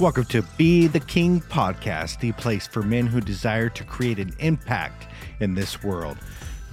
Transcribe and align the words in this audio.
Welcome 0.00 0.24
to 0.26 0.42
Be 0.58 0.88
the 0.88 0.98
King 0.98 1.40
podcast, 1.40 2.18
the 2.18 2.32
place 2.32 2.66
for 2.66 2.82
men 2.82 3.06
who 3.06 3.20
desire 3.20 3.68
to 3.68 3.84
create 3.84 4.18
an 4.18 4.34
impact 4.40 5.06
in 5.38 5.54
this 5.54 5.84
world. 5.84 6.18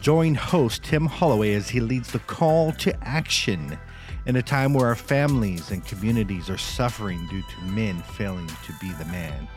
Join 0.01 0.33
host 0.33 0.83
Tim 0.83 1.05
Holloway 1.05 1.53
as 1.53 1.69
he 1.69 1.81
leads 1.81 2.11
the 2.11 2.19
call 2.19 2.71
to 2.73 2.97
action 3.07 3.77
in 4.25 4.37
a 4.37 4.41
time 4.41 4.73
where 4.73 4.87
our 4.87 4.95
families 4.95 5.69
and 5.69 5.85
communities 5.85 6.49
are 6.49 6.57
suffering 6.57 7.25
due 7.27 7.43
to 7.43 7.61
men 7.65 8.01
failing 8.01 8.47
to 8.47 8.73
be 8.81 8.91
the 8.93 9.05
man. 9.05 9.47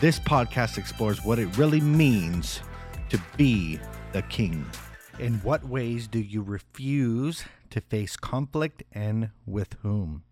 This 0.00 0.18
podcast 0.18 0.76
explores 0.76 1.24
what 1.24 1.38
it 1.38 1.56
really 1.56 1.80
means 1.80 2.60
to 3.10 3.22
be 3.36 3.78
the 4.12 4.22
king. 4.22 4.66
In 5.20 5.34
what 5.44 5.64
ways 5.64 6.08
do 6.08 6.18
you 6.18 6.42
refuse 6.42 7.44
to 7.70 7.80
face 7.80 8.16
conflict 8.16 8.82
and 8.92 9.30
with 9.46 9.76
whom? 9.82 10.24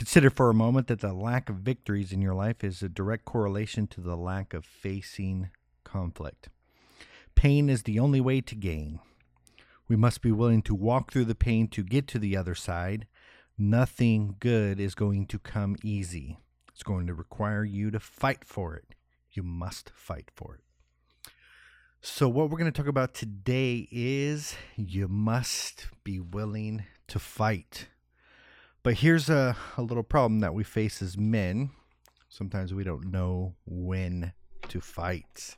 Consider 0.00 0.30
for 0.30 0.48
a 0.48 0.54
moment 0.54 0.86
that 0.86 1.00
the 1.00 1.12
lack 1.12 1.50
of 1.50 1.56
victories 1.56 2.10
in 2.10 2.22
your 2.22 2.32
life 2.32 2.64
is 2.64 2.82
a 2.82 2.88
direct 2.88 3.26
correlation 3.26 3.86
to 3.88 4.00
the 4.00 4.16
lack 4.16 4.54
of 4.54 4.64
facing 4.64 5.50
conflict. 5.84 6.48
Pain 7.34 7.68
is 7.68 7.82
the 7.82 7.98
only 7.98 8.18
way 8.18 8.40
to 8.40 8.54
gain. 8.54 9.00
We 9.88 9.96
must 9.96 10.22
be 10.22 10.32
willing 10.32 10.62
to 10.62 10.74
walk 10.74 11.12
through 11.12 11.26
the 11.26 11.34
pain 11.34 11.68
to 11.68 11.82
get 11.84 12.08
to 12.08 12.18
the 12.18 12.34
other 12.34 12.54
side. 12.54 13.06
Nothing 13.58 14.36
good 14.40 14.80
is 14.80 14.94
going 14.94 15.26
to 15.26 15.38
come 15.38 15.76
easy. 15.84 16.38
It's 16.72 16.82
going 16.82 17.06
to 17.06 17.12
require 17.12 17.62
you 17.62 17.90
to 17.90 18.00
fight 18.00 18.42
for 18.46 18.74
it. 18.74 18.94
You 19.30 19.42
must 19.42 19.90
fight 19.94 20.30
for 20.34 20.54
it. 20.54 21.30
So, 22.00 22.26
what 22.26 22.48
we're 22.48 22.56
going 22.56 22.72
to 22.72 22.82
talk 22.82 22.88
about 22.88 23.12
today 23.12 23.86
is 23.92 24.56
you 24.76 25.08
must 25.08 25.88
be 26.04 26.18
willing 26.18 26.86
to 27.08 27.18
fight. 27.18 27.88
But 28.82 28.94
here's 28.94 29.28
a, 29.28 29.56
a 29.76 29.82
little 29.82 30.02
problem 30.02 30.40
that 30.40 30.54
we 30.54 30.64
face 30.64 31.02
as 31.02 31.18
men. 31.18 31.70
Sometimes 32.28 32.72
we 32.72 32.84
don't 32.84 33.10
know 33.10 33.54
when 33.66 34.32
to 34.68 34.80
fight. 34.80 35.56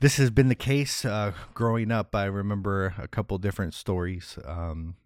This 0.00 0.16
has 0.16 0.30
been 0.30 0.48
the 0.48 0.54
case 0.54 1.04
uh, 1.04 1.32
growing 1.54 1.92
up. 1.92 2.14
I 2.14 2.24
remember 2.24 2.94
a 2.98 3.06
couple 3.06 3.38
different 3.38 3.74
stories 3.74 4.38
um, 4.44 4.96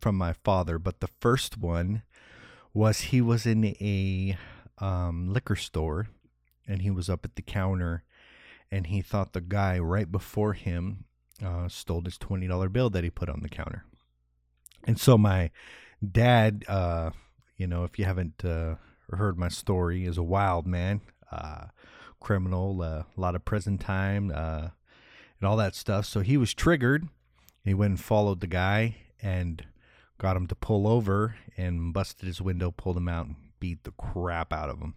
from 0.00 0.16
my 0.16 0.32
father, 0.32 0.78
but 0.78 1.00
the 1.00 1.08
first 1.20 1.56
one 1.58 2.02
was 2.72 3.00
he 3.00 3.20
was 3.20 3.44
in 3.44 3.64
a 3.64 4.36
um, 4.78 5.32
liquor 5.32 5.56
store 5.56 6.08
and 6.66 6.82
he 6.82 6.90
was 6.90 7.10
up 7.10 7.24
at 7.24 7.34
the 7.34 7.42
counter 7.42 8.04
and 8.70 8.86
he 8.86 9.02
thought 9.02 9.32
the 9.32 9.40
guy 9.40 9.78
right 9.78 10.10
before 10.10 10.52
him 10.52 11.04
uh, 11.44 11.68
stole 11.68 12.02
his 12.04 12.18
$20 12.18 12.72
bill 12.72 12.90
that 12.90 13.02
he 13.02 13.10
put 13.10 13.28
on 13.28 13.40
the 13.40 13.48
counter. 13.48 13.84
And 14.84 14.98
so 14.98 15.18
my 15.18 15.50
dad, 16.08 16.64
uh, 16.68 17.10
you 17.56 17.66
know, 17.66 17.84
if 17.84 17.98
you 17.98 18.04
haven't 18.04 18.44
uh, 18.44 18.76
heard 19.10 19.38
my 19.38 19.48
story, 19.48 20.04
is 20.04 20.18
a 20.18 20.22
wild 20.22 20.66
man, 20.66 21.00
uh, 21.30 21.66
criminal, 22.20 22.82
uh, 22.82 23.02
a 23.16 23.20
lot 23.20 23.34
of 23.34 23.44
prison 23.44 23.78
time, 23.78 24.32
uh, 24.34 24.68
and 25.40 25.48
all 25.48 25.56
that 25.56 25.74
stuff. 25.74 26.06
So 26.06 26.20
he 26.20 26.36
was 26.36 26.54
triggered. 26.54 27.08
He 27.64 27.74
went 27.74 27.90
and 27.90 28.00
followed 28.00 28.40
the 28.40 28.46
guy 28.46 28.96
and 29.22 29.64
got 30.18 30.36
him 30.36 30.46
to 30.48 30.54
pull 30.54 30.86
over 30.86 31.36
and 31.56 31.92
busted 31.92 32.26
his 32.26 32.40
window, 32.40 32.70
pulled 32.70 32.96
him 32.96 33.08
out, 33.08 33.26
and 33.26 33.36
beat 33.58 33.84
the 33.84 33.92
crap 33.92 34.52
out 34.52 34.70
of 34.70 34.78
him 34.78 34.94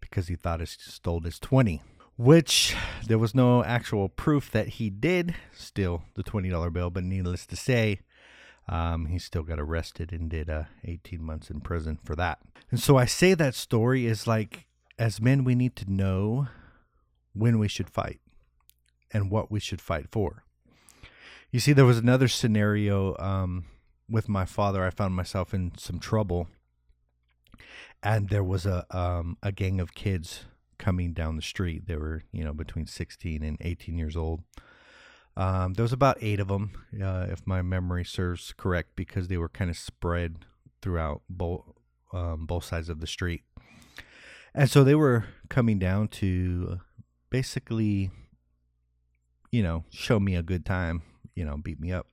because 0.00 0.28
he 0.28 0.36
thought 0.36 0.60
he 0.60 0.66
stole 0.66 1.20
his 1.20 1.38
20 1.38 1.82
which 2.20 2.76
there 3.06 3.18
was 3.18 3.34
no 3.34 3.64
actual 3.64 4.06
proof 4.06 4.50
that 4.50 4.68
he 4.68 4.90
did 4.90 5.34
steal 5.54 6.02
the 6.16 6.22
$20 6.22 6.70
bill, 6.70 6.90
but 6.90 7.02
needless 7.02 7.46
to 7.46 7.56
say, 7.56 7.98
um, 8.68 9.06
he 9.06 9.18
still 9.18 9.42
got 9.42 9.58
arrested 9.58 10.12
and 10.12 10.30
did 10.30 10.48
uh, 10.48 10.64
18 10.84 11.22
months 11.22 11.50
in 11.50 11.60
prison 11.60 11.98
for 12.04 12.14
that. 12.16 12.38
And 12.70 12.80
so 12.80 12.96
I 12.96 13.04
say 13.04 13.34
that 13.34 13.54
story 13.54 14.06
is 14.06 14.26
like, 14.26 14.66
as 14.98 15.20
men, 15.20 15.44
we 15.44 15.54
need 15.54 15.76
to 15.76 15.90
know 15.90 16.48
when 17.32 17.58
we 17.58 17.68
should 17.68 17.90
fight 17.90 18.20
and 19.12 19.30
what 19.30 19.50
we 19.50 19.60
should 19.60 19.80
fight 19.80 20.06
for. 20.10 20.44
You 21.50 21.58
see, 21.58 21.72
there 21.72 21.84
was 21.84 21.98
another 21.98 22.28
scenario 22.28 23.16
um, 23.18 23.64
with 24.08 24.28
my 24.28 24.44
father. 24.44 24.84
I 24.84 24.90
found 24.90 25.14
myself 25.14 25.52
in 25.52 25.72
some 25.76 25.98
trouble, 25.98 26.48
and 28.02 28.28
there 28.28 28.44
was 28.44 28.66
a 28.66 28.86
um, 28.96 29.36
a 29.42 29.50
gang 29.50 29.80
of 29.80 29.94
kids 29.94 30.44
coming 30.78 31.12
down 31.12 31.36
the 31.36 31.42
street. 31.42 31.86
They 31.86 31.96
were, 31.96 32.22
you 32.30 32.44
know, 32.44 32.52
between 32.52 32.86
16 32.86 33.42
and 33.42 33.56
18 33.60 33.98
years 33.98 34.16
old. 34.16 34.42
Um, 35.40 35.72
there 35.72 35.84
was 35.84 35.94
about 35.94 36.18
eight 36.20 36.38
of 36.38 36.48
them, 36.48 36.72
uh, 37.02 37.28
if 37.30 37.46
my 37.46 37.62
memory 37.62 38.04
serves 38.04 38.52
correct, 38.58 38.90
because 38.94 39.28
they 39.28 39.38
were 39.38 39.48
kind 39.48 39.70
of 39.70 39.78
spread 39.78 40.44
throughout 40.82 41.22
both 41.30 41.62
um, 42.12 42.44
both 42.44 42.64
sides 42.64 42.90
of 42.90 43.00
the 43.00 43.06
street. 43.06 43.42
And 44.54 44.68
so 44.68 44.84
they 44.84 44.94
were 44.94 45.24
coming 45.48 45.78
down 45.78 46.08
to 46.08 46.80
basically, 47.30 48.10
you 49.50 49.62
know, 49.62 49.84
show 49.88 50.20
me 50.20 50.36
a 50.36 50.42
good 50.42 50.66
time, 50.66 51.00
you 51.34 51.46
know, 51.46 51.56
beat 51.56 51.80
me 51.80 51.90
up. 51.90 52.08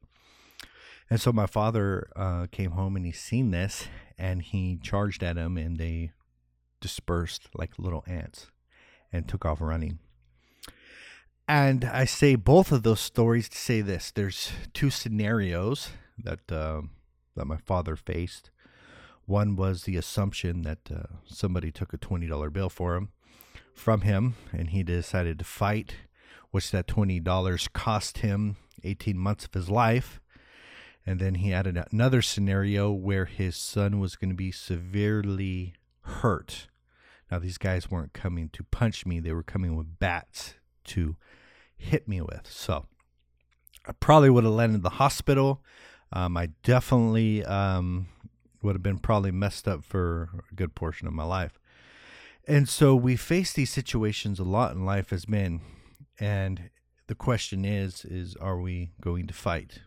And 1.10 1.20
so 1.20 1.34
my 1.34 1.48
father 1.48 2.10
uh, 2.16 2.48
came 2.50 2.72
home 2.72 2.96
and 2.96 3.06
he 3.06 3.12
seen 3.12 3.52
this 3.52 3.88
and 4.18 4.42
he 4.42 4.80
charged 4.82 5.22
at 5.22 5.36
him 5.36 5.58
and 5.58 5.76
they 5.76 6.12
dispersed 6.80 7.50
like 7.54 7.78
little 7.78 8.06
ants 8.08 8.52
and 9.12 9.28
took 9.28 9.46
off 9.46 9.60
running. 9.60 10.00
And 11.48 11.86
I 11.86 12.06
say 12.06 12.36
both 12.36 12.72
of 12.72 12.84
those 12.84 13.00
stories 13.00 13.48
to 13.50 13.58
say 13.58 13.82
this: 13.82 14.12
there's 14.12 14.52
two 14.74 14.90
scenarios 14.90 15.90
that 16.18 16.52
uh, 16.52 16.82
that 17.36 17.46
my 17.46 17.58
father 17.58 17.96
faced. 17.96 18.52
One 19.26 19.56
was 19.56 19.84
the 19.84 19.98
assumption 19.98 20.62
that 20.64 20.80
uh, 20.94 21.04
somebody 21.26 21.72
took 21.72 21.94
a 21.94 21.98
twenty 21.98 22.28
dollar 22.28 22.50
bill 22.50 22.70
for 22.70 22.96
him 22.96 23.10
from 23.74 24.02
him, 24.02 24.36
and 24.52 24.72
he 24.72 24.84
decided 24.84 25.40
to 25.40 25.46
fight, 25.46 25.96
which 26.52 26.72
that 26.72 26.88
twenty 26.88 27.20
dollars 27.20 27.70
cost 27.74 28.20
him 28.20 28.58
eighteen 28.84 29.18
months 29.18 29.46
of 29.46 29.54
his 29.54 29.70
life. 29.70 30.20
And 31.06 31.22
then 31.22 31.36
he 31.36 31.54
added 31.54 31.82
another 31.92 32.22
scenario 32.22 32.92
where 32.92 33.24
his 33.24 33.56
son 33.56 34.00
was 34.00 34.18
going 34.18 34.30
to 34.32 34.36
be 34.36 34.52
severely 34.52 35.76
hurt 36.02 36.68
now, 37.30 37.40
these 37.40 37.58
guys 37.58 37.92
weren't 37.92 38.14
coming 38.14 38.50
to 38.54 38.64
punch 38.64 39.06
me, 39.06 39.20
they 39.20 39.34
were 39.34 39.44
coming 39.44 39.76
with 39.76 40.00
bats 40.00 40.56
to 40.88 41.16
hit 41.78 42.08
me 42.08 42.22
with. 42.22 42.48
So 42.50 42.86
I 43.86 43.92
probably 43.94 44.30
would 44.30 44.44
have 44.44 44.54
landed 44.54 44.78
in 44.78 44.82
the 44.82 44.90
hospital. 44.92 45.64
Um, 46.12 46.38
I 46.38 46.48
definitely 46.64 47.44
um, 47.46 48.08
would 48.62 48.76
have 48.76 48.84
been 48.84 49.00
probably 49.00 49.32
messed 49.32 49.68
up 49.68 49.84
for 49.84 50.30
a 50.52 50.56
good 50.56 50.76
portion 50.76 51.08
of 51.08 51.14
my 51.14 51.24
life. 51.24 51.60
And 52.48 52.70
so 52.70 52.96
we 52.96 53.16
face 53.16 53.52
these 53.54 53.70
situations 53.70 54.40
a 54.40 54.44
lot 54.44 54.74
in 54.74 54.86
life 54.86 55.12
as 55.12 55.28
men. 55.28 55.62
And 56.20 56.70
the 57.08 57.16
question 57.16 57.66
is 57.66 58.06
is 58.06 58.36
are 58.38 58.60
we 58.60 58.92
going 59.02 59.28
to 59.28 59.34
fight? 59.34 59.80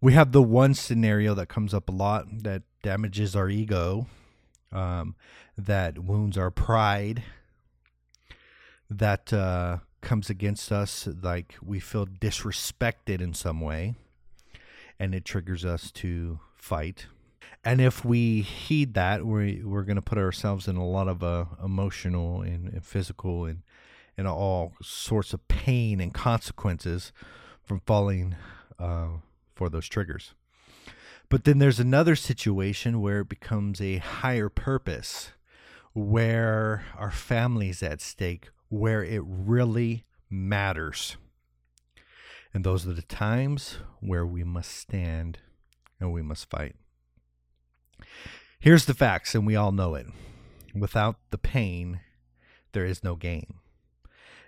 We 0.00 0.12
have 0.12 0.32
the 0.32 0.42
one 0.42 0.74
scenario 0.74 1.34
that 1.34 1.48
comes 1.48 1.72
up 1.72 1.88
a 1.88 1.92
lot 1.92 2.26
that 2.42 2.62
damages 2.82 3.34
our 3.34 3.48
ego 3.48 4.06
um, 4.70 5.14
that 5.56 5.98
wounds 5.98 6.36
our 6.36 6.50
pride, 6.50 7.22
that 8.90 9.32
uh, 9.32 9.78
comes 10.00 10.30
against 10.30 10.70
us 10.70 11.08
like 11.22 11.56
we 11.62 11.80
feel 11.80 12.06
disrespected 12.06 13.20
in 13.20 13.34
some 13.34 13.60
way, 13.60 13.94
and 14.98 15.14
it 15.14 15.24
triggers 15.24 15.64
us 15.64 15.90
to 15.92 16.38
fight. 16.54 17.06
And 17.64 17.80
if 17.80 18.04
we 18.04 18.42
heed 18.42 18.94
that, 18.94 19.24
we, 19.24 19.62
we're 19.64 19.84
going 19.84 19.96
to 19.96 20.02
put 20.02 20.18
ourselves 20.18 20.68
in 20.68 20.76
a 20.76 20.86
lot 20.86 21.08
of 21.08 21.22
uh, 21.22 21.46
emotional 21.64 22.42
and, 22.42 22.68
and 22.68 22.84
physical 22.84 23.46
and, 23.46 23.62
and 24.18 24.28
all 24.28 24.74
sorts 24.82 25.32
of 25.32 25.48
pain 25.48 26.00
and 26.00 26.12
consequences 26.12 27.12
from 27.62 27.80
falling 27.80 28.36
uh, 28.78 29.08
for 29.54 29.70
those 29.70 29.88
triggers. 29.88 30.34
But 31.30 31.44
then 31.44 31.58
there's 31.58 31.80
another 31.80 32.16
situation 32.16 33.00
where 33.00 33.20
it 33.20 33.28
becomes 33.30 33.80
a 33.80 33.96
higher 33.96 34.50
purpose, 34.50 35.32
where 35.94 36.84
our 36.98 37.10
family's 37.10 37.82
at 37.82 38.02
stake, 38.02 38.50
where 38.74 39.04
it 39.04 39.22
really 39.24 40.04
matters. 40.28 41.16
And 42.52 42.64
those 42.64 42.86
are 42.86 42.92
the 42.92 43.02
times 43.02 43.78
where 44.00 44.26
we 44.26 44.42
must 44.42 44.76
stand 44.76 45.38
and 46.00 46.12
we 46.12 46.22
must 46.22 46.50
fight. 46.50 46.74
Here's 48.58 48.86
the 48.86 48.94
facts, 48.94 49.34
and 49.34 49.46
we 49.46 49.54
all 49.54 49.70
know 49.70 49.94
it. 49.94 50.06
Without 50.74 51.16
the 51.30 51.38
pain, 51.38 52.00
there 52.72 52.84
is 52.84 53.04
no 53.04 53.14
gain. 53.14 53.54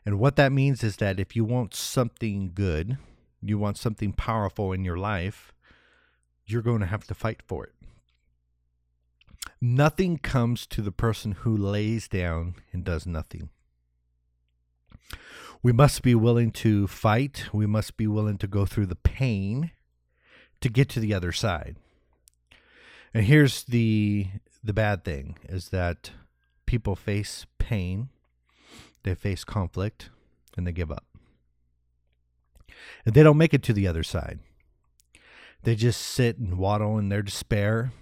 And 0.05 0.19
what 0.19 0.34
that 0.37 0.52
means 0.52 0.82
is 0.82 0.96
that 0.96 1.20
if 1.20 1.37
you 1.37 1.44
want 1.44 1.75
something 1.75 2.50
good, 2.52 2.99
you 3.40 3.58
want 3.58 3.79
something 3.79 4.12
powerful 4.12 4.72
in 4.72 4.84
your 4.84 4.96
life, 4.96 5.52
you're 6.46 6.62
going 6.62 6.81
to 6.81 6.87
have 6.87 7.06
to 7.06 7.14
fight 7.14 7.43
for 7.46 7.64
it. 7.64 7.75
Nothing 9.61 10.19
comes 10.19 10.67
to 10.67 10.82
the 10.82 10.93
person 10.93 11.32
who 11.32 11.56
lays 11.56 12.08
down 12.08 12.56
and 12.72 12.82
does 12.82 13.06
nothing. 13.06 13.50
We 15.62 15.73
must 15.73 16.03
be 16.03 16.14
willing 16.14 16.50
to 16.53 16.87
fight. 16.87 17.47
We 17.53 17.67
must 17.67 17.97
be 17.97 18.06
willing 18.06 18.38
to 18.38 18.47
go 18.47 18.67
through 18.67 18.87
the 18.87 18.97
pain 18.97 19.73
to 20.61 20.69
get 20.69 20.88
to 20.91 21.00
the 21.00 21.14
other 21.14 21.32
side. 21.32 21.76
And 23.12 23.25
here's 23.25 23.64
the 23.64 24.29
the 24.62 24.73
bad 24.73 25.05
thing 25.05 25.38
is 25.49 25.69
that 25.69 26.11
people 26.67 26.97
face 26.97 27.47
pain, 27.58 28.08
they 29.05 29.14
face 29.14 29.44
conflict, 29.44 30.11
and 30.56 30.67
they 30.67 30.73
give 30.73 30.91
up. 30.91 31.05
And 33.05 33.14
they 33.14 33.23
don't 33.23 33.38
make 33.38 33.55
it 33.55 33.62
to 33.64 33.73
the 33.73 33.87
other 33.87 34.03
side. 34.03 34.41
They 35.62 35.75
just 35.75 36.00
sit 36.00 36.38
and 36.38 36.58
waddle 36.58 36.99
in 36.99 37.08
their 37.08 37.23
despair, 37.23 37.93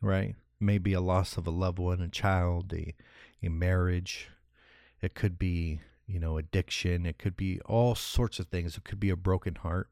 right? 0.00 0.36
Maybe 0.60 0.92
a 0.92 1.00
loss 1.00 1.36
of 1.36 1.46
a 1.46 1.50
loved 1.50 1.78
one, 1.78 2.00
a 2.00 2.08
child, 2.08 2.72
a, 2.72 2.94
a 3.42 3.48
marriage. 3.48 4.28
It 5.02 5.14
could 5.14 5.38
be, 5.38 5.80
you 6.10 6.18
know, 6.18 6.38
addiction. 6.38 7.06
It 7.06 7.18
could 7.18 7.36
be 7.36 7.60
all 7.66 7.94
sorts 7.94 8.40
of 8.40 8.48
things. 8.48 8.76
It 8.76 8.84
could 8.84 8.98
be 8.98 9.10
a 9.10 9.16
broken 9.16 9.54
heart. 9.54 9.88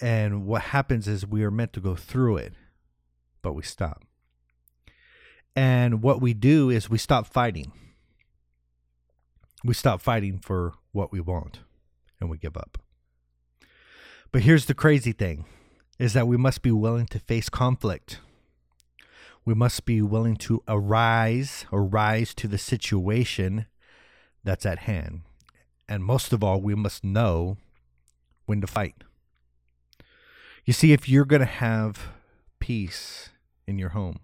And 0.00 0.44
what 0.44 0.62
happens 0.62 1.08
is 1.08 1.26
we 1.26 1.42
are 1.42 1.50
meant 1.50 1.72
to 1.72 1.80
go 1.80 1.96
through 1.96 2.36
it, 2.36 2.52
but 3.40 3.54
we 3.54 3.62
stop. 3.62 4.04
And 5.54 6.02
what 6.02 6.20
we 6.20 6.34
do 6.34 6.68
is 6.68 6.90
we 6.90 6.98
stop 6.98 7.26
fighting. 7.26 7.72
We 9.64 9.72
stop 9.72 10.02
fighting 10.02 10.38
for 10.38 10.74
what 10.92 11.10
we 11.10 11.20
want 11.20 11.60
and 12.20 12.28
we 12.28 12.36
give 12.36 12.58
up. 12.58 12.78
But 14.30 14.42
here's 14.42 14.66
the 14.66 14.74
crazy 14.74 15.12
thing 15.12 15.46
is 15.98 16.12
that 16.12 16.28
we 16.28 16.36
must 16.36 16.60
be 16.60 16.70
willing 16.70 17.06
to 17.06 17.18
face 17.18 17.48
conflict. 17.48 18.20
We 19.46 19.54
must 19.54 19.86
be 19.86 20.02
willing 20.02 20.36
to 20.36 20.62
arise 20.68 21.64
or 21.72 21.82
rise 21.82 22.34
to 22.34 22.46
the 22.46 22.58
situation 22.58 23.64
that's 24.46 24.64
at 24.64 24.80
hand. 24.80 25.22
And 25.88 26.04
most 26.04 26.32
of 26.32 26.42
all, 26.42 26.60
we 26.60 26.74
must 26.74 27.04
know 27.04 27.58
when 28.46 28.60
to 28.60 28.66
fight. 28.66 28.94
You 30.64 30.72
see, 30.72 30.92
if 30.92 31.08
you're 31.08 31.24
going 31.24 31.40
to 31.40 31.46
have 31.46 32.08
peace 32.58 33.30
in 33.66 33.78
your 33.78 33.90
home, 33.90 34.20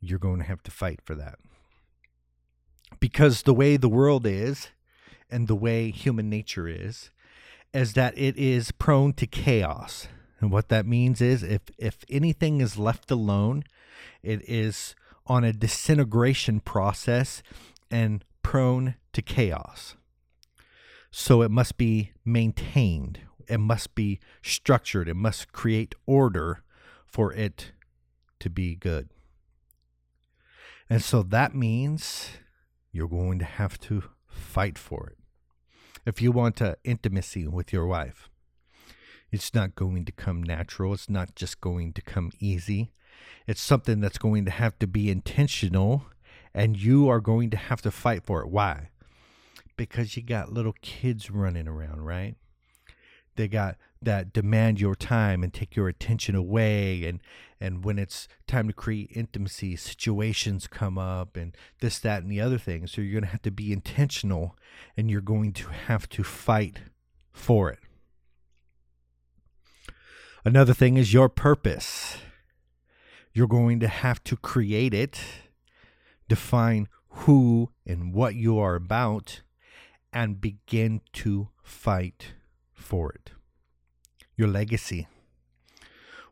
you're 0.00 0.18
going 0.18 0.38
to 0.38 0.44
have 0.44 0.62
to 0.64 0.70
fight 0.70 1.00
for 1.04 1.14
that. 1.14 1.38
Because 3.00 3.42
the 3.42 3.54
way 3.54 3.76
the 3.76 3.88
world 3.88 4.26
is 4.26 4.68
and 5.30 5.46
the 5.46 5.54
way 5.54 5.90
human 5.90 6.28
nature 6.28 6.66
is, 6.66 7.10
is 7.72 7.92
that 7.94 8.16
it 8.16 8.36
is 8.36 8.72
prone 8.72 9.12
to 9.14 9.26
chaos. 9.26 10.08
And 10.40 10.50
what 10.50 10.68
that 10.68 10.86
means 10.86 11.20
is 11.20 11.42
if, 11.42 11.62
if 11.78 12.04
anything 12.08 12.60
is 12.60 12.78
left 12.78 13.10
alone, 13.10 13.64
it 14.22 14.40
is 14.48 14.94
on 15.26 15.44
a 15.44 15.52
disintegration 15.52 16.60
process 16.60 17.42
and 17.90 18.24
prone 18.48 18.94
to 19.12 19.20
chaos. 19.20 19.94
So 21.10 21.42
it 21.42 21.50
must 21.50 21.76
be 21.76 22.12
maintained, 22.24 23.20
it 23.46 23.58
must 23.60 23.94
be 23.94 24.20
structured, 24.40 25.06
it 25.06 25.16
must 25.16 25.52
create 25.52 25.94
order 26.06 26.62
for 27.04 27.30
it 27.34 27.72
to 28.40 28.48
be 28.48 28.74
good. 28.74 29.10
And 30.88 31.02
so 31.02 31.22
that 31.24 31.54
means 31.54 32.30
you're 32.90 33.06
going 33.06 33.38
to 33.38 33.44
have 33.44 33.78
to 33.80 34.04
fight 34.26 34.78
for 34.78 35.08
it. 35.08 35.18
If 36.06 36.22
you 36.22 36.32
want 36.32 36.62
intimacy 36.84 37.46
with 37.46 37.70
your 37.70 37.86
wife, 37.86 38.30
it's 39.30 39.52
not 39.52 39.74
going 39.74 40.06
to 40.06 40.12
come 40.12 40.42
natural. 40.42 40.94
It's 40.94 41.10
not 41.10 41.34
just 41.34 41.60
going 41.60 41.92
to 41.92 42.00
come 42.00 42.32
easy. 42.40 42.92
It's 43.46 43.60
something 43.60 44.00
that's 44.00 44.16
going 44.16 44.46
to 44.46 44.50
have 44.50 44.78
to 44.78 44.86
be 44.86 45.10
intentional 45.10 46.06
and 46.58 46.76
you 46.76 47.08
are 47.08 47.20
going 47.20 47.50
to 47.50 47.56
have 47.56 47.80
to 47.80 47.90
fight 47.90 48.24
for 48.24 48.42
it. 48.42 48.48
Why? 48.48 48.88
Because 49.76 50.16
you 50.16 50.24
got 50.24 50.52
little 50.52 50.74
kids 50.82 51.30
running 51.30 51.68
around, 51.68 52.04
right? 52.04 52.34
They 53.36 53.46
got 53.46 53.76
that 54.02 54.32
demand 54.32 54.80
your 54.80 54.96
time 54.96 55.44
and 55.44 55.54
take 55.54 55.76
your 55.76 55.86
attention 55.86 56.34
away 56.34 57.04
and 57.04 57.20
and 57.60 57.84
when 57.84 57.98
it's 57.98 58.28
time 58.46 58.66
to 58.68 58.72
create 58.72 59.10
intimacy 59.12 59.76
situations 59.76 60.66
come 60.66 60.98
up 60.98 61.36
and 61.36 61.56
this 61.80 61.98
that 62.00 62.22
and 62.22 62.30
the 62.30 62.40
other 62.40 62.58
thing 62.58 62.86
so 62.86 63.00
you're 63.00 63.20
going 63.20 63.24
to 63.24 63.30
have 63.30 63.42
to 63.42 63.50
be 63.50 63.72
intentional 63.72 64.56
and 64.96 65.10
you're 65.10 65.20
going 65.20 65.52
to 65.52 65.68
have 65.68 66.08
to 66.08 66.22
fight 66.22 66.78
for 67.32 67.70
it 67.70 67.80
another 70.44 70.74
thing 70.74 70.96
is 70.96 71.12
your 71.12 71.28
purpose 71.28 72.18
you're 73.32 73.48
going 73.48 73.80
to 73.80 73.88
have 73.88 74.22
to 74.22 74.36
create 74.36 74.94
it 74.94 75.20
define 76.28 76.88
who 77.08 77.70
and 77.86 78.12
what 78.14 78.34
you 78.34 78.58
are 78.58 78.74
about 78.74 79.42
and 80.12 80.40
begin 80.40 81.00
to 81.12 81.48
fight 81.62 82.34
for 82.72 83.12
it 83.12 83.32
your 84.38 84.48
legacy, 84.48 85.08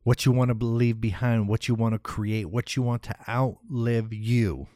what 0.05 0.25
you 0.25 0.31
want 0.31 0.49
to 0.49 0.65
leave 0.65 1.01
behind, 1.01 1.49
what 1.49 1.67
you 1.67 1.75
want 1.75 1.93
to 1.93 1.99
create, 1.99 2.45
what 2.47 2.77
you 2.77 2.83
want 2.83 3.03
to 3.03 3.15
outlive 3.29 4.15
you. 4.15 4.69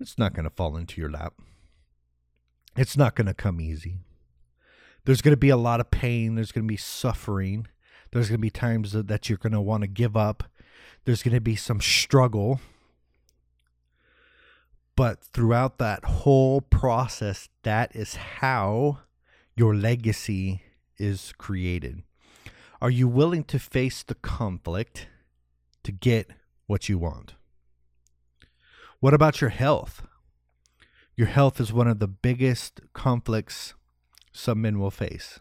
It's 0.00 0.18
not 0.18 0.34
going 0.34 0.44
to 0.44 0.50
fall 0.50 0.76
into 0.76 1.00
your 1.00 1.10
lap. 1.10 1.34
It's 2.76 2.96
not 2.96 3.14
going 3.14 3.28
to 3.28 3.34
come 3.34 3.60
easy. 3.60 3.98
There's 5.04 5.22
going 5.22 5.32
to 5.32 5.38
be 5.38 5.50
a 5.50 5.56
lot 5.56 5.80
of 5.80 5.90
pain. 5.92 6.34
There's 6.34 6.52
going 6.52 6.66
to 6.66 6.72
be 6.72 6.76
suffering. 6.76 7.68
There's 8.10 8.28
going 8.28 8.38
to 8.38 8.42
be 8.42 8.50
times 8.50 8.92
that 8.92 9.28
you're 9.28 9.38
going 9.38 9.52
to 9.52 9.60
want 9.60 9.82
to 9.82 9.88
give 9.88 10.16
up. 10.16 10.44
There's 11.04 11.22
going 11.22 11.34
to 11.34 11.40
be 11.40 11.56
some 11.56 11.80
struggle. 11.80 12.60
But 15.00 15.24
throughout 15.24 15.78
that 15.78 16.04
whole 16.04 16.60
process, 16.60 17.48
that 17.62 17.96
is 17.96 18.16
how 18.16 18.98
your 19.56 19.74
legacy 19.74 20.60
is 20.98 21.32
created. 21.38 22.02
Are 22.82 22.90
you 22.90 23.08
willing 23.08 23.44
to 23.44 23.58
face 23.58 24.02
the 24.02 24.16
conflict 24.16 25.08
to 25.84 25.90
get 25.90 26.32
what 26.66 26.90
you 26.90 26.98
want? 26.98 27.32
What 28.98 29.14
about 29.14 29.40
your 29.40 29.48
health? 29.48 30.02
Your 31.16 31.28
health 31.28 31.62
is 31.62 31.72
one 31.72 31.88
of 31.88 31.98
the 31.98 32.06
biggest 32.06 32.82
conflicts 32.92 33.72
some 34.34 34.60
men 34.60 34.78
will 34.78 34.90
face. 34.90 35.40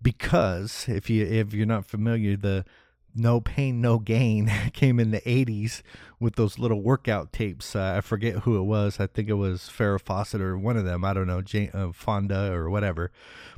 Because 0.00 0.86
if 0.88 1.10
you 1.10 1.26
if 1.26 1.52
you're 1.52 1.66
not 1.66 1.86
familiar, 1.86 2.36
the 2.36 2.64
no 3.14 3.40
pain, 3.40 3.80
no 3.80 3.98
gain 3.98 4.50
came 4.72 4.98
in 4.98 5.10
the 5.10 5.20
80s 5.20 5.82
with 6.18 6.36
those 6.36 6.58
little 6.58 6.80
workout 6.80 7.32
tapes. 7.32 7.74
Uh, 7.74 7.94
I 7.96 8.00
forget 8.00 8.40
who 8.40 8.56
it 8.56 8.62
was. 8.62 9.00
I 9.00 9.06
think 9.06 9.28
it 9.28 9.34
was 9.34 9.62
Farrah 9.62 10.00
Fawcett 10.00 10.40
or 10.40 10.56
one 10.56 10.76
of 10.76 10.84
them. 10.84 11.04
I 11.04 11.12
don't 11.12 11.26
know, 11.26 11.42
Jane, 11.42 11.70
uh, 11.74 11.92
Fonda 11.92 12.52
or 12.52 12.70
whatever. 12.70 13.10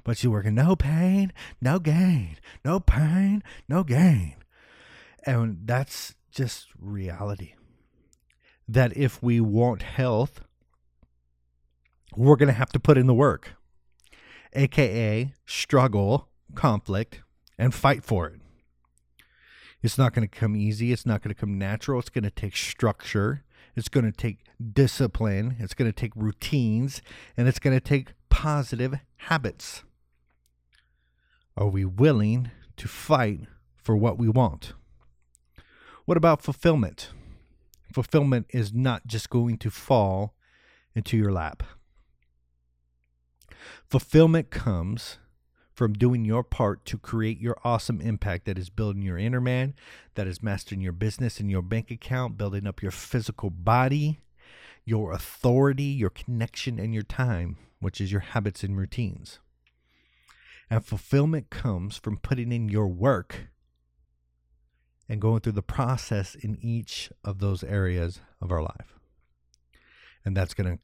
But 0.02 0.18
she 0.18 0.28
working 0.28 0.54
no 0.54 0.76
pain, 0.76 1.32
no 1.60 1.78
gain, 1.78 2.36
no 2.64 2.80
pain, 2.80 3.42
no 3.68 3.84
gain. 3.84 4.36
And 5.25 5.61
that's 5.64 6.14
just 6.30 6.68
reality. 6.78 7.54
That 8.66 8.96
if 8.96 9.23
we 9.23 9.40
want 9.40 9.82
health, 9.82 10.40
we're 12.16 12.37
going 12.37 12.49
to 12.49 12.54
have 12.54 12.73
to 12.73 12.80
put 12.80 12.96
in 12.96 13.06
the 13.06 13.14
work, 13.14 13.52
aka 14.54 15.32
struggle, 15.44 16.28
conflict, 16.54 17.20
and 17.58 17.75
fight 17.75 18.04
for 18.04 18.26
it. 18.28 18.40
It's 19.85 19.99
not 19.99 20.14
going 20.14 20.26
to 20.26 20.35
come 20.35 20.57
easy. 20.57 20.93
It's 20.93 21.05
not 21.05 21.23
going 21.23 21.29
to 21.29 21.38
come 21.38 21.59
natural. 21.59 22.00
It's 22.00 22.09
going 22.09 22.25
to 22.25 22.31
take 22.31 22.57
structure. 22.57 23.45
It's 23.76 23.91
going 23.91 24.11
to 24.11 24.17
take 24.17 24.38
discipline. 24.73 25.57
It's 25.59 25.75
going 25.75 25.93
to 25.93 25.95
take 25.95 26.17
routines. 26.17 27.03
And 27.37 27.47
it's 27.47 27.59
going 27.59 27.76
to 27.76 27.87
take 27.87 28.14
positive 28.31 28.95
habits. 29.17 29.83
Are 31.55 31.69
we 31.69 31.85
willing 31.85 32.50
to 32.79 32.88
fight 32.88 33.41
for 33.76 33.95
what 33.95 34.19
we 34.19 34.26
want? 34.26 34.73
What 36.07 36.17
about 36.17 36.41
fulfillment? 36.41 37.11
Fulfillment 37.93 38.47
is 38.49 38.73
not 38.73 39.07
just 39.07 39.29
going 39.29 39.59
to 39.59 39.71
fall 39.71 40.35
into 40.95 41.19
your 41.19 41.31
lap. 41.31 41.62
Fulfillment 43.87 44.49
comes 44.49 45.19
from 45.75 45.93
doing 45.93 46.25
your 46.25 46.45
part 46.45 46.85
to 46.87 46.97
create 46.97 47.40
your 47.40 47.57
awesome 47.64 48.00
impact 48.00 48.47
that 48.47 48.59
is 48.59 48.71
building 48.71 49.02
your 49.02 49.19
inner 49.19 49.40
man, 49.40 49.75
that 50.14 50.28
is 50.28 50.43
mastering 50.43 50.81
your 50.81 50.93
business 50.93 51.40
and 51.40 51.50
your 51.50 51.62
bank 51.62 51.90
account, 51.90 52.38
building 52.38 52.66
up 52.66 52.81
your 52.81 52.93
physical 52.93 53.50
body, 53.50 54.21
your 54.85 55.12
authority, 55.12 55.83
your 55.83 56.11
connection, 56.11 56.78
and 56.78 56.95
your 56.95 57.02
time, 57.02 57.57
which 57.81 58.00
is 58.00 58.12
your 58.12 58.21
habits 58.21 58.62
and 58.62 58.78
routines. 58.78 59.40
And 60.71 60.87
fulfillment 60.87 61.50
comes 61.50 61.97
from 61.97 62.19
putting 62.19 62.52
in 62.52 62.69
your 62.69 62.87
work 62.87 63.49
and 65.09 65.21
going 65.21 65.40
through 65.40 65.52
the 65.52 65.62
process 65.62 66.35
in 66.37 66.57
each 66.62 67.11
of 67.25 67.40
those 67.40 67.64
areas 67.64 68.21
of 68.40 68.52
our 68.52 68.62
life. 68.62 68.95
And 70.25 70.37
that's 70.37 70.54
going 70.54 70.76
to 70.76 70.78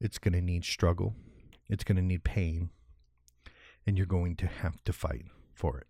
it's 0.00 0.18
going 0.18 0.32
to 0.32 0.40
need 0.40 0.64
struggle. 0.64 1.14
It's 1.68 1.82
going 1.82 1.96
to 1.96 2.02
need 2.02 2.22
pain 2.22 2.70
and 3.88 3.96
you're 3.96 4.06
going 4.06 4.36
to 4.36 4.46
have 4.46 4.84
to 4.84 4.92
fight 4.92 5.24
for 5.54 5.78
it. 5.78 5.86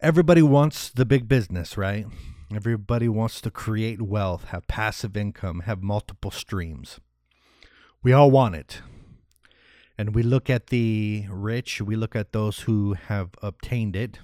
Everybody 0.00 0.42
wants 0.42 0.90
the 0.90 1.04
big 1.04 1.28
business, 1.28 1.76
right? 1.76 2.04
Everybody 2.52 3.08
wants 3.08 3.40
to 3.42 3.52
create 3.52 4.02
wealth, 4.02 4.46
have 4.46 4.66
passive 4.66 5.16
income, 5.16 5.60
have 5.60 5.84
multiple 5.84 6.32
streams. 6.32 6.98
We 8.02 8.12
all 8.12 8.28
want 8.28 8.56
it. 8.56 8.80
And 9.96 10.16
we 10.16 10.24
look 10.24 10.50
at 10.50 10.66
the 10.66 11.26
rich, 11.30 11.80
we 11.80 11.94
look 11.94 12.16
at 12.16 12.32
those 12.32 12.62
who 12.62 12.94
have 12.94 13.30
obtained 13.40 13.94
it, 13.94 14.18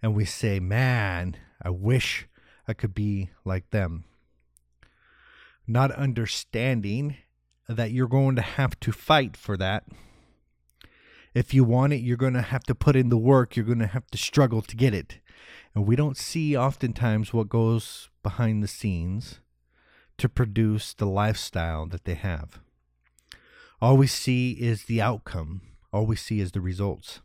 and 0.00 0.14
we 0.14 0.24
say, 0.24 0.60
man, 0.60 1.36
I 1.60 1.70
wish 1.70 2.28
I 2.68 2.74
could 2.74 2.94
be 2.94 3.30
like 3.44 3.70
them. 3.70 4.04
Not 5.66 5.90
understanding 5.90 7.16
that 7.68 7.90
you're 7.90 8.06
going 8.06 8.36
to 8.36 8.42
have 8.42 8.78
to 8.80 8.92
fight 8.92 9.36
for 9.36 9.56
that. 9.56 9.82
If 11.34 11.52
you 11.52 11.64
want 11.64 11.92
it, 11.92 12.00
you're 12.00 12.16
going 12.16 12.34
to 12.34 12.42
have 12.42 12.62
to 12.64 12.74
put 12.74 12.94
in 12.94 13.08
the 13.08 13.18
work. 13.18 13.56
You're 13.56 13.66
going 13.66 13.80
to 13.80 13.88
have 13.88 14.06
to 14.12 14.18
struggle 14.18 14.62
to 14.62 14.76
get 14.76 14.94
it. 14.94 15.18
And 15.74 15.84
we 15.84 15.96
don't 15.96 16.16
see 16.16 16.56
oftentimes 16.56 17.32
what 17.32 17.48
goes 17.48 18.08
behind 18.22 18.62
the 18.62 18.68
scenes 18.68 19.40
to 20.18 20.28
produce 20.28 20.94
the 20.94 21.06
lifestyle 21.06 21.86
that 21.86 22.04
they 22.04 22.14
have. 22.14 22.60
All 23.80 23.96
we 23.96 24.06
see 24.06 24.52
is 24.52 24.84
the 24.84 25.02
outcome, 25.02 25.62
all 25.92 26.06
we 26.06 26.16
see 26.16 26.40
is 26.40 26.52
the 26.52 26.60
results. 26.60 27.20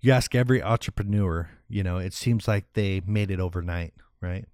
You 0.00 0.12
ask 0.12 0.34
every 0.34 0.62
entrepreneur, 0.62 1.50
you 1.68 1.82
know, 1.82 1.98
it 1.98 2.12
seems 2.12 2.48
like 2.48 2.72
they 2.72 3.02
made 3.04 3.30
it 3.30 3.40
overnight, 3.40 3.94
right? 4.20 4.46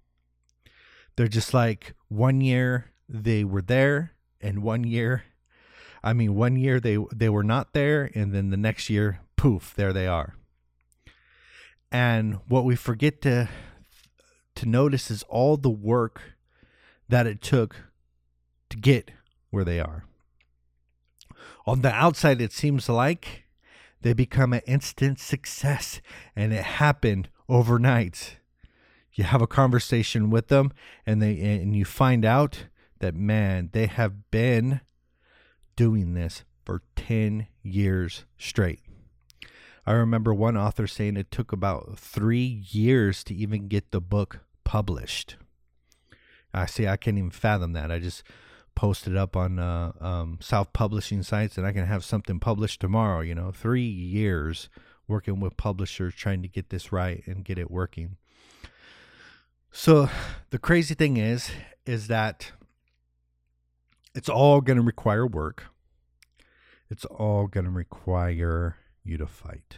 They're 1.15 1.27
just 1.27 1.53
like 1.53 1.93
one 2.07 2.41
year 2.41 2.91
they 3.07 3.43
were 3.43 3.61
there 3.61 4.13
and 4.41 4.63
one 4.63 4.83
year 4.83 5.23
I 6.03 6.13
mean 6.13 6.35
one 6.35 6.55
year 6.55 6.79
they 6.79 6.97
they 7.13 7.29
were 7.29 7.43
not 7.43 7.73
there 7.73 8.09
and 8.15 8.33
then 8.33 8.49
the 8.49 8.57
next 8.57 8.89
year 8.89 9.21
poof, 9.35 9.73
there 9.75 9.93
they 9.93 10.07
are. 10.07 10.35
And 11.91 12.39
what 12.47 12.65
we 12.65 12.75
forget 12.75 13.21
to 13.23 13.49
to 14.55 14.65
notice 14.65 15.09
is 15.09 15.23
all 15.23 15.55
the 15.55 15.69
work 15.69 16.21
that 17.07 17.25
it 17.25 17.41
took 17.41 17.75
to 18.69 18.77
get 18.77 19.11
where 19.49 19.63
they 19.63 19.79
are. 19.79 20.05
On 21.65 21.81
the 21.81 21.91
outside, 21.91 22.41
it 22.41 22.51
seems 22.51 22.89
like 22.89 23.45
they 24.01 24.13
become 24.13 24.53
an 24.53 24.61
instant 24.65 25.19
success, 25.19 26.01
and 26.35 26.51
it 26.53 26.63
happened 26.63 27.29
overnight. 27.47 28.37
You 29.13 29.23
have 29.23 29.41
a 29.41 29.47
conversation 29.47 30.29
with 30.29 30.47
them, 30.47 30.71
and 31.05 31.21
they 31.21 31.39
and 31.39 31.75
you 31.75 31.85
find 31.85 32.25
out 32.25 32.65
that 32.99 33.15
man, 33.15 33.69
they 33.71 33.87
have 33.87 34.29
been 34.31 34.81
doing 35.79 36.13
this 36.13 36.43
for 36.65 36.81
ten 36.97 37.47
years 37.63 38.25
straight. 38.37 38.81
I 39.85 39.93
remember 39.93 40.33
one 40.33 40.57
author 40.57 40.87
saying 40.87 41.15
it 41.15 41.31
took 41.31 41.53
about 41.53 41.97
three 41.97 42.65
years 42.69 43.23
to 43.23 43.33
even 43.33 43.69
get 43.69 43.91
the 43.91 44.01
book 44.01 44.41
published. 44.65 45.37
I 46.53 46.65
see. 46.65 46.85
I 46.85 46.97
can't 46.97 47.17
even 47.17 47.29
fathom 47.29 47.71
that. 47.73 47.93
I 47.93 47.99
just 47.99 48.23
posted 48.75 49.15
up 49.15 49.37
on 49.37 49.57
uh, 49.57 49.93
um, 50.01 50.39
self 50.41 50.73
publishing 50.73 51.23
sites, 51.23 51.57
and 51.57 51.65
I 51.65 51.71
can 51.71 51.85
have 51.85 52.03
something 52.03 52.41
published 52.41 52.81
tomorrow. 52.81 53.21
You 53.21 53.35
know, 53.35 53.53
three 53.53 53.87
years 53.87 54.67
working 55.07 55.39
with 55.39 55.55
publishers 55.55 56.13
trying 56.13 56.41
to 56.41 56.49
get 56.49 56.71
this 56.71 56.91
right 56.91 57.23
and 57.25 57.45
get 57.45 57.57
it 57.57 57.71
working. 57.71 58.17
So 59.71 60.09
the 60.49 60.59
crazy 60.59 60.93
thing 60.93 61.15
is, 61.15 61.51
is 61.85 62.07
that 62.07 62.51
it's 64.13 64.29
all 64.29 64.61
going 64.61 64.77
to 64.77 64.83
require 64.83 65.25
work. 65.25 65.65
It's 66.89 67.05
all 67.05 67.47
going 67.47 67.65
to 67.65 67.71
require 67.71 68.77
you 69.03 69.17
to 69.17 69.27
fight. 69.27 69.77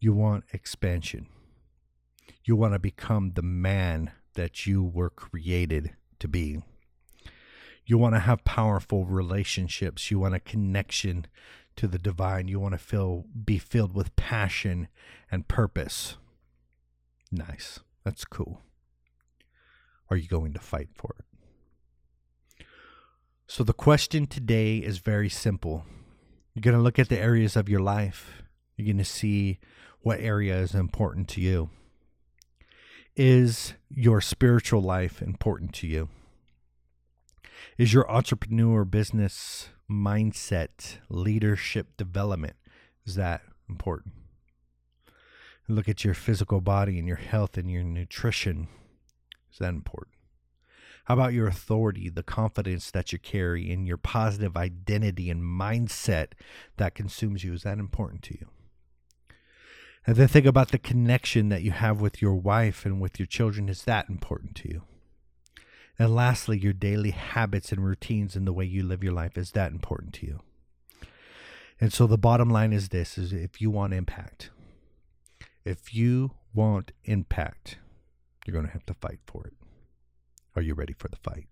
You 0.00 0.12
want 0.12 0.44
expansion. 0.52 1.26
You 2.44 2.56
want 2.56 2.74
to 2.74 2.78
become 2.78 3.32
the 3.34 3.42
man 3.42 4.12
that 4.34 4.66
you 4.66 4.82
were 4.82 5.10
created 5.10 5.94
to 6.18 6.28
be. 6.28 6.62
You 7.84 7.98
want 7.98 8.14
to 8.14 8.20
have 8.20 8.44
powerful 8.44 9.06
relationships. 9.06 10.10
You 10.10 10.18
want 10.18 10.34
a 10.34 10.40
connection 10.40 11.26
to 11.76 11.86
the 11.86 11.98
divine. 11.98 12.48
You 12.48 12.60
want 12.60 12.74
to 12.74 12.78
feel 12.78 13.24
be 13.44 13.58
filled 13.58 13.94
with 13.94 14.14
passion 14.16 14.88
and 15.30 15.48
purpose. 15.48 16.16
Nice. 17.30 17.80
That's 18.04 18.24
cool. 18.24 18.62
Are 20.10 20.16
you 20.16 20.28
going 20.28 20.52
to 20.54 20.60
fight 20.60 20.88
for 20.94 21.14
it? 21.18 21.24
So 23.50 23.64
the 23.64 23.72
question 23.72 24.26
today 24.26 24.76
is 24.76 24.98
very 24.98 25.30
simple. 25.30 25.86
You're 26.52 26.60
going 26.60 26.76
to 26.76 26.82
look 26.82 26.98
at 26.98 27.08
the 27.08 27.18
areas 27.18 27.56
of 27.56 27.66
your 27.66 27.80
life. 27.80 28.42
You're 28.76 28.84
going 28.84 28.98
to 28.98 29.04
see 29.06 29.58
what 30.02 30.20
area 30.20 30.58
is 30.58 30.74
important 30.74 31.28
to 31.28 31.40
you. 31.40 31.70
Is 33.16 33.72
your 33.88 34.20
spiritual 34.20 34.82
life 34.82 35.22
important 35.22 35.72
to 35.76 35.86
you? 35.86 36.10
Is 37.78 37.94
your 37.94 38.08
entrepreneur 38.10 38.84
business 38.84 39.70
mindset, 39.90 40.98
leadership 41.08 41.96
development, 41.96 42.56
is 43.06 43.14
that 43.14 43.40
important? 43.66 44.12
Look 45.68 45.88
at 45.88 46.04
your 46.04 46.14
physical 46.14 46.60
body 46.60 46.98
and 46.98 47.08
your 47.08 47.16
health 47.16 47.56
and 47.56 47.70
your 47.70 47.82
nutrition. 47.82 48.68
Is 49.50 49.58
that 49.58 49.70
important? 49.70 50.17
How 51.08 51.14
about 51.14 51.32
your 51.32 51.46
authority, 51.48 52.10
the 52.10 52.22
confidence 52.22 52.90
that 52.90 53.14
you 53.14 53.18
carry, 53.18 53.72
and 53.72 53.86
your 53.86 53.96
positive 53.96 54.58
identity 54.58 55.30
and 55.30 55.42
mindset 55.42 56.32
that 56.76 56.94
consumes 56.94 57.42
you? 57.42 57.54
Is 57.54 57.62
that 57.62 57.78
important 57.78 58.22
to 58.24 58.34
you? 58.34 58.48
And 60.06 60.16
then 60.16 60.28
think 60.28 60.44
about 60.44 60.70
the 60.70 60.78
connection 60.78 61.48
that 61.48 61.62
you 61.62 61.70
have 61.70 62.02
with 62.02 62.20
your 62.20 62.34
wife 62.34 62.84
and 62.84 63.00
with 63.00 63.18
your 63.18 63.24
children. 63.24 63.70
Is 63.70 63.84
that 63.84 64.10
important 64.10 64.54
to 64.56 64.68
you? 64.68 64.82
And 65.98 66.14
lastly, 66.14 66.58
your 66.58 66.74
daily 66.74 67.12
habits 67.12 67.72
and 67.72 67.82
routines 67.82 68.36
and 68.36 68.46
the 68.46 68.52
way 68.52 68.66
you 68.66 68.82
live 68.82 69.02
your 69.02 69.14
life. 69.14 69.38
Is 69.38 69.52
that 69.52 69.72
important 69.72 70.12
to 70.16 70.26
you? 70.26 70.40
And 71.80 71.90
so 71.90 72.06
the 72.06 72.18
bottom 72.18 72.50
line 72.50 72.74
is 72.74 72.90
this 72.90 73.16
is 73.16 73.32
if 73.32 73.62
you 73.62 73.70
want 73.70 73.94
impact, 73.94 74.50
if 75.64 75.94
you 75.94 76.32
want 76.52 76.92
impact, 77.04 77.78
you're 78.44 78.52
going 78.52 78.66
to 78.66 78.72
have 78.72 78.84
to 78.84 78.94
fight 78.94 79.20
for 79.26 79.46
it. 79.46 79.57
Are 80.58 80.62
you 80.62 80.74
ready 80.74 80.92
for 80.92 81.06
the 81.06 81.14
fight? 81.14 81.46